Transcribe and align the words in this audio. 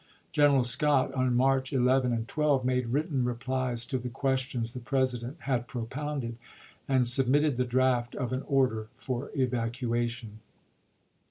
General 0.31 0.63
Scott, 0.63 1.13
on 1.13 1.35
March 1.35 1.71
11 1.71 2.09
i86i. 2.11 2.15
and 2.15 2.27
12, 2.27 2.65
made 2.65 2.87
written 2.87 3.23
replies 3.23 3.85
to 3.85 3.99
the 3.99 4.09
questions 4.09 4.73
the 4.73 4.79
President 4.79 5.37
had 5.41 5.67
propounded, 5.67 6.37
and 6.87 7.07
submitted 7.07 7.55
the 7.55 7.65
draft 7.65 8.15
of 8.15 8.33
an 8.33 8.41
order 8.47 8.87
for 8.97 9.29
evacuation. 9.35 10.39